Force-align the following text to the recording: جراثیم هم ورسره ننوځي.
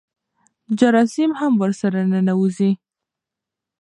جراثیم 0.79 1.31
هم 1.39 1.51
ورسره 1.61 1.99
ننوځي. 2.11 2.71